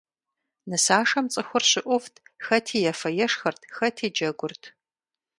Нысашэм 0.69 1.25
цӀыхур 1.31 1.63
щыӀувт, 1.69 2.13
хэти 2.45 2.77
ефэ-ешхэрт, 2.91 3.61
хэти 3.75 4.07
джэгурт. 4.15 4.63